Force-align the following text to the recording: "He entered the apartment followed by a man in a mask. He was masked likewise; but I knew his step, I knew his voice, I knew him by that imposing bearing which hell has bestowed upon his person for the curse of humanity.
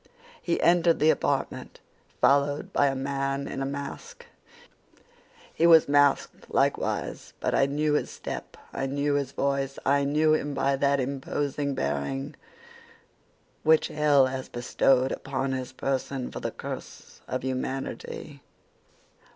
"He 0.41 0.59
entered 0.61 0.97
the 0.97 1.11
apartment 1.11 1.79
followed 2.19 2.73
by 2.73 2.87
a 2.87 2.95
man 2.95 3.47
in 3.47 3.61
a 3.61 3.67
mask. 3.67 4.25
He 5.53 5.67
was 5.67 5.87
masked 5.87 6.51
likewise; 6.51 7.33
but 7.39 7.53
I 7.53 7.67
knew 7.67 7.93
his 7.93 8.09
step, 8.09 8.57
I 8.73 8.87
knew 8.87 9.13
his 9.13 9.31
voice, 9.31 9.77
I 9.85 10.03
knew 10.05 10.33
him 10.33 10.55
by 10.55 10.75
that 10.75 10.99
imposing 10.99 11.75
bearing 11.75 12.35
which 13.61 13.89
hell 13.89 14.25
has 14.25 14.49
bestowed 14.49 15.11
upon 15.11 15.51
his 15.51 15.71
person 15.71 16.31
for 16.31 16.39
the 16.39 16.49
curse 16.49 17.21
of 17.27 17.43
humanity. 17.43 18.41